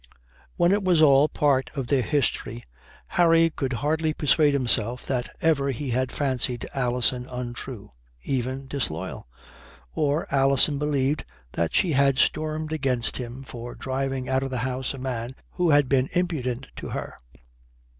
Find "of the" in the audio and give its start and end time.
14.41-14.57